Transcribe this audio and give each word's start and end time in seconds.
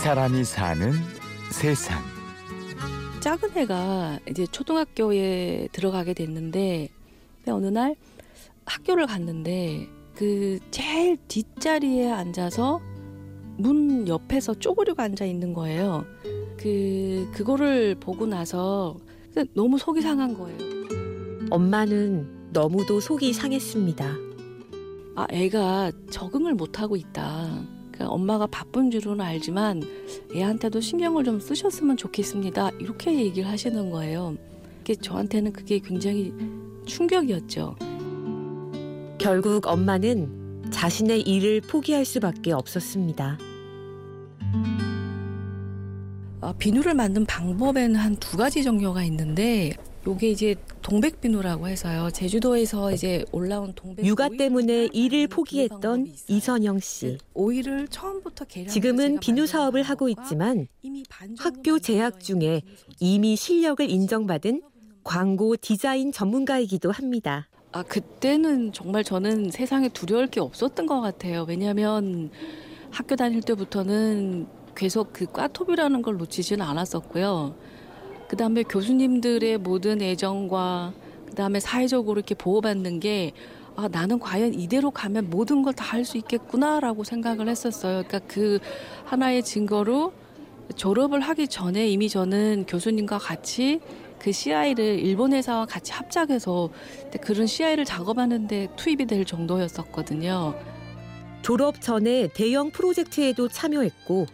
사람이 0.00 0.44
사는 0.44 0.92
세상. 1.52 2.02
작은 3.20 3.50
애가 3.54 4.20
이제 4.30 4.46
초등학교에 4.46 5.68
들어가게 5.72 6.14
됐는데 6.14 6.88
어느 7.48 7.66
날 7.66 7.96
학교를 8.64 9.06
갔는데 9.06 9.88
그 10.14 10.58
제일 10.70 11.18
뒷자리에 11.28 12.10
앉아서 12.10 12.80
문 13.58 14.08
옆에서 14.08 14.54
쪼그리고 14.54 15.02
앉아 15.02 15.26
있는 15.26 15.52
거예요. 15.52 16.06
그 16.56 17.30
그거를 17.34 17.94
보고 17.96 18.24
나서 18.24 18.96
너무 19.54 19.76
속이 19.76 20.00
상한 20.00 20.32
거예요. 20.32 20.58
엄마는 21.50 22.52
너무도 22.54 23.00
속이 23.00 23.34
상했습니다. 23.34 24.14
아, 25.16 25.26
애가 25.30 25.92
적응을 26.10 26.54
못 26.54 26.80
하고 26.80 26.96
있다. 26.96 27.79
그러니까 28.00 28.14
엄마가 28.14 28.46
바쁜 28.46 28.90
줄은 28.90 29.20
알지만 29.20 29.82
애한테도 30.34 30.80
신경을 30.80 31.22
좀 31.24 31.38
쓰셨으면 31.38 31.98
좋겠습니다. 31.98 32.70
이렇게 32.80 33.14
얘기를 33.14 33.46
하시는 33.46 33.90
거예요. 33.90 34.36
그게 34.78 34.94
저한테는 34.94 35.52
그게 35.52 35.78
굉장히 35.78 36.32
충격이었죠. 36.86 37.76
결국 39.18 39.66
엄마는 39.66 40.70
자신의 40.70 41.22
일을 41.22 41.60
포기할 41.60 42.06
수밖에 42.06 42.52
없었습니다. 42.52 43.38
어, 46.40 46.54
비누를 46.58 46.94
만든 46.94 47.26
방법에는 47.26 47.96
한 47.96 48.16
두 48.16 48.38
가지 48.38 48.62
종류가 48.62 49.04
있는데 49.04 49.74
요게 50.06 50.30
이제 50.30 50.54
동백비누라고 50.90 51.68
해서요. 51.68 52.10
제주도에서 52.10 52.90
이제 52.92 53.24
올라온 53.30 53.72
동백 53.76 54.04
육아 54.04 54.28
때문에 54.36 54.88
일을 54.92 55.28
포기했던 55.28 56.08
이선영 56.26 56.80
씨. 56.80 57.16
오일을 57.32 57.86
처음부터 57.86 58.44
지금은 58.68 59.20
비누 59.20 59.46
사업을 59.46 59.84
하고 59.84 60.08
있지만 60.08 60.66
학교 61.38 61.78
재학 61.78 62.18
중에 62.18 62.62
이미 62.98 63.36
실력을 63.36 63.88
인정받은 63.88 64.62
광고 65.04 65.54
디자인 65.56 66.10
전문가이기도 66.10 66.90
합니다. 66.90 67.48
아 67.70 67.84
그때는 67.84 68.72
정말 68.72 69.04
저는 69.04 69.52
세상에 69.52 69.88
두려울 69.90 70.26
게 70.26 70.40
없었던 70.40 70.86
것 70.86 71.00
같아요. 71.00 71.46
왜냐하면 71.48 72.30
학교 72.90 73.14
다닐 73.14 73.42
때부터는 73.42 74.48
계속 74.74 75.12
그 75.12 75.26
꽈톱이라는 75.26 76.02
걸 76.02 76.16
놓치지는 76.16 76.66
않았었고요. 76.66 77.54
그 78.30 78.36
다음에 78.36 78.62
교수님들의 78.62 79.58
모든 79.58 80.00
애정과 80.00 80.92
그 81.26 81.34
다음에 81.34 81.58
사회적으로 81.58 82.20
이렇게 82.20 82.36
보호받는 82.36 83.00
게 83.00 83.32
아, 83.74 83.88
나는 83.88 84.20
과연 84.20 84.54
이대로 84.54 84.92
가면 84.92 85.30
모든 85.30 85.62
걸 85.62 85.72
다 85.72 85.84
할 85.84 86.04
수 86.04 86.16
있겠구나라고 86.16 87.02
생각을 87.02 87.48
했었어요. 87.48 88.04
그러니까 88.06 88.20
그 88.32 88.60
하나의 89.04 89.42
증거로 89.42 90.12
졸업을 90.76 91.18
하기 91.18 91.48
전에 91.48 91.88
이미 91.88 92.08
저는 92.08 92.66
교수님과 92.68 93.18
같이 93.18 93.80
그 94.20 94.30
CI를 94.30 95.00
일본 95.00 95.32
회사와 95.32 95.66
같이 95.66 95.90
합작해서 95.90 96.70
그런 97.20 97.48
CI를 97.48 97.84
작업하는데 97.84 98.68
투입이 98.76 99.06
될 99.06 99.24
정도였었거든요. 99.24 100.54
졸업 101.42 101.80
전에 101.80 102.28
대형 102.32 102.70
프로젝트에도 102.70 103.48
참여했고 103.48 104.26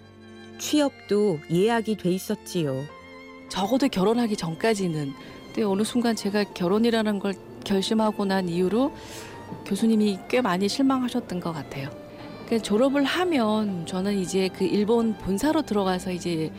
취업도 0.58 1.38
예약이 1.50 1.96
돼 1.96 2.10
있었지요. 2.10 2.95
적어도 3.48 3.88
결혼하기 3.88 4.36
전까지는. 4.36 5.12
근데 5.46 5.62
어느 5.62 5.82
순간 5.84 6.14
제가 6.16 6.44
결혼이라는 6.44 7.18
걸 7.18 7.34
결심하고 7.64 8.24
난 8.24 8.48
이후로 8.48 8.92
교수님이 9.64 10.18
꽤 10.28 10.40
많이 10.40 10.68
실망하셨던 10.68 11.40
것 11.40 11.52
같아요. 11.52 11.90
그러니까 12.46 12.58
졸업을 12.62 13.04
하면 13.04 13.86
저는 13.86 14.18
이제 14.18 14.48
그 14.48 14.64
일본 14.64 15.16
본사로 15.18 15.62
들어가서 15.62 16.12
이제 16.12 16.52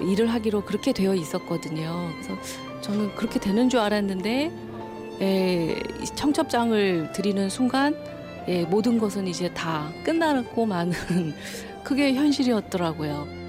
일을 0.00 0.26
하기로 0.28 0.64
그렇게 0.64 0.92
되어 0.92 1.14
있었거든요. 1.14 2.10
그래서 2.12 2.40
저는 2.82 3.14
그렇게 3.14 3.40
되는 3.40 3.68
줄 3.70 3.80
알았는데 3.80 4.52
에, 5.20 5.82
청첩장을 6.14 7.12
드리는 7.12 7.48
순간 7.48 7.96
예, 8.48 8.64
모든 8.64 8.98
것은 8.98 9.26
이제 9.26 9.52
다 9.54 9.90
끝나고 10.04 10.66
마는 10.66 10.92
그게 11.82 12.14
현실이었더라고요. 12.14 13.45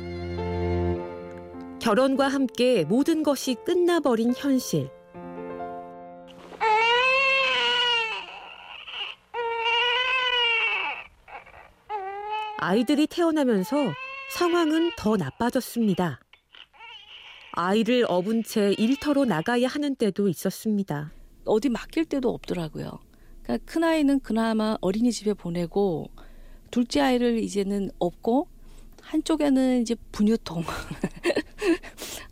결혼과 1.87 2.27
함께 2.27 2.83
모든 2.83 3.23
것이 3.23 3.55
끝나버린 3.65 4.33
현실. 4.35 4.89
아이들이 12.57 13.07
태어나면서 13.07 13.93
상황은 14.31 14.91
더 14.97 15.15
나빠졌습니다. 15.15 16.19
아이를 17.53 18.05
업은 18.09 18.43
채 18.43 18.73
일터로 18.77 19.23
나가야 19.23 19.69
하는 19.69 19.95
때도 19.95 20.27
있었습니다. 20.27 21.13
어디 21.45 21.69
맡길 21.69 22.03
데도 22.03 22.27
없더라고요. 22.33 22.99
그러니까 23.43 23.65
큰 23.65 23.85
아이는 23.85 24.19
그나마 24.19 24.75
어린이집에 24.81 25.35
보내고 25.35 26.11
둘째 26.69 26.99
아이를 26.99 27.41
이제는 27.41 27.91
업고 27.97 28.49
한쪽에는 29.03 29.81
이제 29.81 29.95
분유통, 30.11 30.63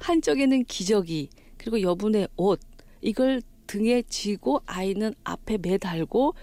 한쪽에는 0.05 0.65
기저귀, 0.65 1.29
그리고 1.57 1.81
여분의 1.81 2.27
옷 2.37 2.59
이걸 3.01 3.41
등에 3.65 4.03
지고 4.03 4.61
아이는 4.67 5.15
앞에 5.23 5.57
매달고 5.57 6.35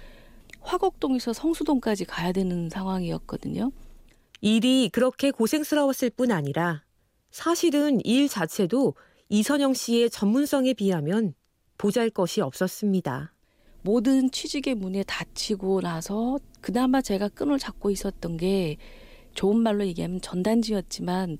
화곡동에서 0.60 1.32
성수동까지 1.32 2.04
가야 2.04 2.32
되는 2.32 2.68
상황이었거든요. 2.68 3.70
일이 4.40 4.90
그렇게 4.92 5.30
고생스러웠을 5.30 6.10
뿐 6.10 6.32
아니라 6.32 6.82
사실은 7.30 8.00
일 8.04 8.28
자체도 8.28 8.94
이선영 9.28 9.74
씨의 9.74 10.10
전문성에 10.10 10.74
비하면 10.74 11.34
보잘 11.78 12.10
것이 12.10 12.40
없었습니다. 12.40 13.32
모든 13.82 14.30
취직의 14.32 14.74
문에 14.74 15.04
닫히고 15.04 15.82
나서 15.82 16.38
그나마 16.60 17.00
제가 17.00 17.28
끈을 17.28 17.60
잡고 17.60 17.90
있었던 17.90 18.36
게 18.36 18.76
좋은 19.34 19.56
말로 19.58 19.86
얘기하면 19.86 20.20
전단지였지만 20.20 21.38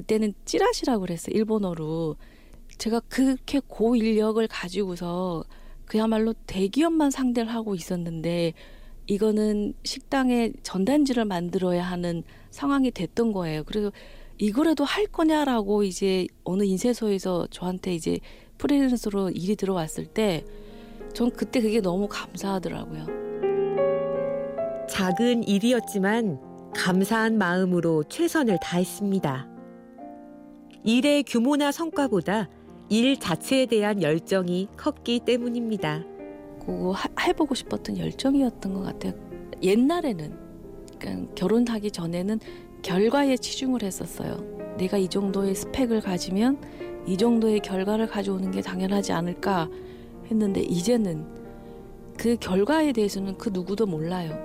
그때는 0.00 0.34
찌라시라고 0.44 1.00
그랬어요. 1.00 1.36
일본어로. 1.36 2.16
제가 2.78 3.00
그렇게 3.08 3.60
고인력을 3.66 4.46
가지고서 4.46 5.44
그야말로 5.84 6.34
대기업만 6.46 7.10
상대를 7.10 7.52
하고 7.52 7.74
있었는데 7.74 8.52
이거는 9.06 9.74
식당에 9.84 10.52
전단지를 10.62 11.24
만들어야 11.24 11.82
하는 11.82 12.22
상황이 12.50 12.90
됐던 12.90 13.32
거예요. 13.32 13.64
그래서 13.64 13.90
이거라도 14.36 14.84
할 14.84 15.06
거냐라고 15.06 15.82
이제 15.82 16.26
어느 16.44 16.62
인쇄소에서 16.62 17.48
저한테 17.50 17.94
이제 17.94 18.18
프리랜서로 18.58 19.30
일이 19.30 19.56
들어왔을 19.56 20.06
때 20.06 20.44
전 21.14 21.30
그때 21.30 21.60
그게 21.60 21.80
너무 21.80 22.08
감사하더라고요. 22.08 23.06
작은 24.88 25.44
일이었지만 25.44 26.40
감사한 26.74 27.38
마음으로 27.38 28.04
최선을 28.04 28.58
다했습니다. 28.62 29.57
일의 30.88 31.22
규모나 31.22 31.70
성과보다 31.70 32.48
일 32.88 33.20
자체에 33.20 33.66
대한 33.66 34.00
열정이 34.00 34.68
컸기 34.74 35.20
때문입니다. 35.20 36.02
그거 36.64 36.94
해보고 37.20 37.54
싶었던 37.54 37.98
열정이었던 37.98 38.72
것 38.72 38.80
같아요. 38.80 39.12
옛날에는 39.62 40.34
그러니까 40.98 41.34
결혼하기 41.34 41.90
전에는 41.90 42.40
결과에 42.80 43.36
치중을 43.36 43.82
했었어요. 43.82 44.38
내가 44.78 44.96
이 44.96 45.08
정도의 45.08 45.54
스펙을 45.56 46.00
가지면 46.00 46.58
이 47.06 47.18
정도의 47.18 47.60
결과를 47.60 48.06
가져오는 48.06 48.50
게 48.50 48.62
당연하지 48.62 49.12
않을까 49.12 49.68
했는데 50.30 50.62
이제는 50.62 51.26
그 52.16 52.36
결과에 52.40 52.92
대해서는 52.92 53.36
그 53.36 53.50
누구도 53.52 53.84
몰라요. 53.84 54.38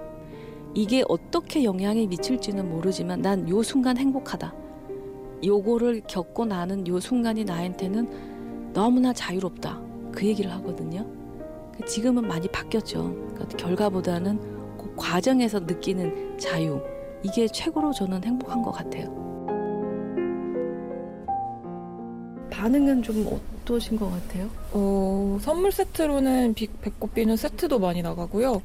이게 0.73 1.05
어떻게 1.07 1.63
영향이 1.63 2.05
미칠지는 2.07 2.67
모르지만 2.69 3.21
난 3.21 3.47
요 3.47 3.63
순간 3.63 3.95
행복하다. 3.97 4.72
요거를 5.45 6.03
겪고 6.07 6.45
나는 6.45 6.87
요 6.87 6.99
순간이 6.99 7.43
나한테는 7.43 8.71
너무나 8.73 9.13
자유롭다. 9.13 9.81
그 10.11 10.25
얘기를 10.25 10.51
하거든요. 10.51 11.05
지금은 11.87 12.27
많이 12.27 12.47
바뀌었죠. 12.47 13.13
그러니까 13.33 13.57
결과보다는 13.57 14.39
그 14.77 14.93
과정에서 14.95 15.59
느끼는 15.59 16.37
자유. 16.37 16.81
이게 17.23 17.47
최고로 17.47 17.93
저는 17.93 18.23
행복한 18.23 18.61
것 18.61 18.71
같아요. 18.71 19.23
반응은 22.51 23.01
좀 23.01 23.27
어떠신 23.63 23.97
것 23.97 24.09
같아요? 24.09 24.49
어, 24.71 25.37
선물 25.41 25.71
세트로는 25.71 26.53
배꼽 26.81 27.13
비누 27.13 27.35
세트도 27.35 27.79
많이 27.79 28.01
나가고요. 28.01 28.61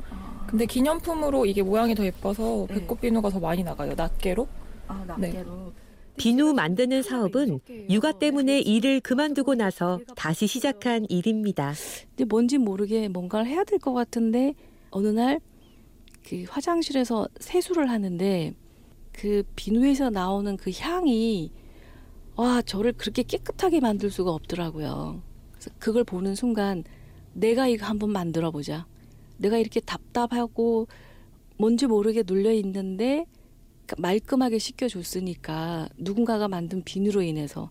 근데 0.46 0.66
기념품으로 0.66 1.46
이게 1.46 1.62
모양이 1.62 1.94
더 1.94 2.04
예뻐서 2.04 2.66
네. 2.68 2.74
배꼽 2.74 3.00
비누가 3.00 3.28
더 3.30 3.38
많이 3.38 3.62
나가요. 3.62 3.94
낱개로. 3.96 4.46
아, 4.88 5.04
낱개로. 5.06 5.50
네. 5.54 5.87
비누 6.18 6.52
만드는 6.54 7.02
사업은 7.02 7.60
육아 7.90 8.12
때문에 8.12 8.60
일을 8.60 9.00
그만두고 9.00 9.54
나서 9.54 10.00
다시 10.16 10.46
시작한 10.46 11.06
일입니다. 11.08 11.72
근데 12.10 12.24
뭔지 12.24 12.58
모르게 12.58 13.08
뭔가를 13.08 13.46
해야 13.46 13.64
될 13.64 13.78
것 13.78 13.92
같은데 13.92 14.54
어느 14.90 15.08
날 15.08 15.40
그 16.28 16.44
화장실에서 16.46 17.26
세수를 17.40 17.88
하는데 17.88 18.52
그 19.12 19.42
비누에서 19.56 20.10
나오는 20.10 20.58
그 20.58 20.70
향이 20.70 21.50
와 22.36 22.60
저를 22.60 22.92
그렇게 22.92 23.22
깨끗하게 23.22 23.80
만들 23.80 24.10
수가 24.10 24.32
없더라고요. 24.32 25.22
그래서 25.52 25.70
그걸 25.78 26.04
보는 26.04 26.34
순간 26.34 26.84
내가 27.32 27.66
이거 27.66 27.86
한번 27.86 28.10
만들어 28.10 28.50
보자. 28.50 28.86
내가 29.38 29.56
이렇게 29.56 29.80
답답하고 29.80 30.86
뭔지 31.56 31.86
모르게 31.86 32.24
눌려 32.26 32.52
있는데 32.52 33.24
말끔하게 33.98 34.58
씻겨줬으니까 34.58 35.88
누군가가 35.96 36.48
만든 36.48 36.82
비누로 36.84 37.22
인해서 37.22 37.70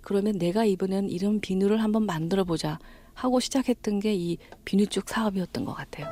그러면 0.00 0.38
내가 0.38 0.64
이번엔 0.64 1.10
이런 1.10 1.40
비누를 1.40 1.82
한번 1.82 2.06
만들어 2.06 2.44
보자 2.44 2.78
하고 3.14 3.40
시작했던 3.40 4.00
게 4.00 4.14
이 4.14 4.38
비누 4.64 4.86
쪽 4.86 5.08
사업이었던 5.08 5.64
것 5.64 5.74
같아요. 5.74 6.06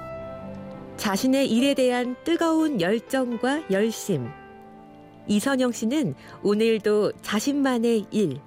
자신의 0.97 1.50
일에 1.50 1.75
대한 1.75 2.17
뜨거운 2.25 2.81
열정과 2.81 3.70
열심. 3.70 4.29
이선영 5.29 5.73
씨는 5.73 6.14
오늘도 6.43 7.12
자신만의 7.23 8.06
일, 8.11 8.41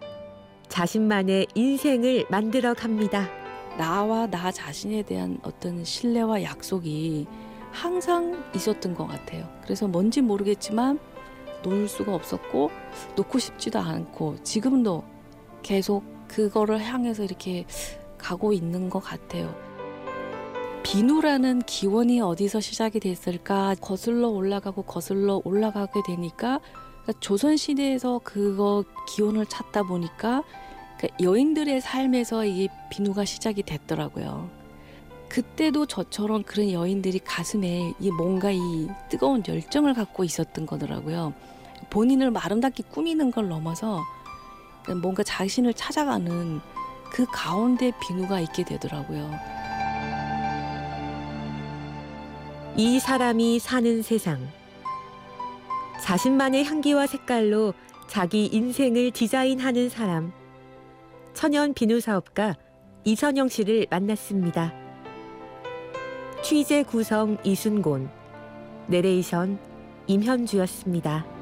자신만의 0.67 1.47
인생을 1.55 2.25
만들어 2.29 2.73
갑니다. 2.73 3.29
나와 3.77 4.27
나 4.27 4.51
자신에 4.51 5.03
대한 5.03 5.39
어떤 5.43 5.83
신뢰와 5.83 6.43
약속이 6.43 7.27
항상 7.71 8.43
있었던 8.55 8.93
것 8.93 9.07
같아요. 9.07 9.47
그래서 9.63 9.87
뭔지 9.87 10.21
모르겠지만 10.21 10.99
놓을 11.63 11.87
수가 11.87 12.13
없었고 12.13 12.71
놓고 13.15 13.39
싶지도 13.39 13.79
않고 13.79 14.43
지금도 14.43 15.03
계속 15.61 16.03
그거를 16.27 16.81
향해서 16.81 17.23
이렇게 17.23 17.65
가고 18.17 18.53
있는 18.53 18.89
것 18.89 18.99
같아요. 18.99 19.53
비누라는 20.83 21.63
기원이 21.63 22.21
어디서 22.21 22.61
시작이 22.61 22.99
됐을까 22.99 23.75
거슬러 23.81 24.29
올라가고 24.29 24.83
거슬러 24.83 25.41
올라가게 25.43 26.01
되니까 26.05 26.59
그러니까 27.03 27.19
조선 27.19 27.57
시대에서 27.57 28.21
그거 28.23 28.83
기원을 29.09 29.45
찾다 29.45 29.83
보니까 29.83 30.43
그러니까 30.97 31.23
여인들의 31.23 31.81
삶에서 31.81 32.45
이 32.45 32.69
비누가 32.89 33.25
시작이 33.25 33.63
됐더라고요. 33.63 34.58
그때도 35.29 35.85
저처럼 35.85 36.43
그런 36.43 36.71
여인들이 36.71 37.19
가슴에 37.19 37.93
이 37.99 38.11
뭔가 38.11 38.51
이 38.51 38.87
뜨거운 39.09 39.43
열정을 39.47 39.93
갖고 39.93 40.23
있었던 40.23 40.65
거더라고요. 40.65 41.33
본인을 41.89 42.31
아름답게 42.35 42.83
꾸미는 42.89 43.31
걸 43.31 43.47
넘어서 43.47 44.03
뭔가 45.01 45.23
자신을 45.23 45.73
찾아가는 45.75 46.59
그 47.11 47.25
가운데 47.31 47.91
비누가 48.01 48.39
있게 48.41 48.65
되더라고요. 48.65 49.31
이 52.75 52.99
사람이 52.99 53.59
사는 53.59 54.01
세상. 54.01 54.47
자신만의 56.01 56.65
향기와 56.65 57.07
색깔로 57.07 57.73
자기 58.07 58.45
인생을 58.47 59.11
디자인하는 59.11 59.89
사람. 59.89 60.31
천연 61.33 61.73
비누 61.73 61.99
사업가 61.99 62.55
이선영 63.03 63.47
씨를 63.49 63.87
만났습니다. 63.89 64.73
취재 66.41 66.83
구성 66.83 67.37
이순곤, 67.43 68.09
내레이션 68.87 69.59
임현주였습니다. 70.07 71.38